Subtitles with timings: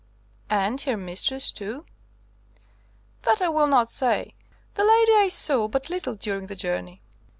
[0.49, 1.85] "And her mistress too?"
[3.21, 4.33] "That I will not say.
[4.73, 7.03] The lady I saw but little during the journey."